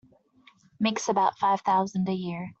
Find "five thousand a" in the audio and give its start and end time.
1.37-2.13